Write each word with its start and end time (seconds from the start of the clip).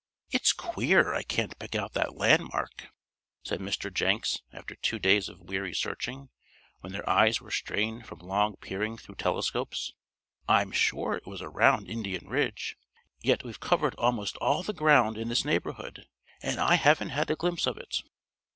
"It's 0.31 0.51
queer 0.51 1.13
I 1.13 1.21
can't 1.21 1.55
pick 1.59 1.75
out 1.75 1.93
that 1.93 2.15
landmark," 2.15 2.87
said 3.43 3.59
Mr. 3.59 3.93
Jenks 3.93 4.41
after 4.51 4.73
two 4.73 4.97
days 4.97 5.29
of 5.29 5.41
weary 5.41 5.75
searching, 5.75 6.29
when 6.79 6.91
their 6.91 7.07
eyes 7.07 7.39
were 7.39 7.51
strained 7.51 8.07
from 8.07 8.17
long 8.17 8.55
peering 8.55 8.97
through 8.97 9.13
telescopes. 9.17 9.93
"I'm 10.49 10.71
sure 10.71 11.13
it 11.13 11.27
was 11.27 11.43
around 11.43 11.87
Indian 11.87 12.27
Ridge, 12.27 12.77
yet 13.21 13.43
we've 13.43 13.59
covered 13.59 13.93
almost 13.93 14.37
all 14.37 14.63
the 14.63 14.73
ground 14.73 15.19
in 15.19 15.27
this 15.29 15.45
neighborhood, 15.45 16.07
and 16.41 16.59
I 16.59 16.77
haven't 16.77 17.09
had 17.09 17.29
a 17.29 17.35
glimpse 17.35 17.67
of 17.67 17.77
it." 17.77 18.01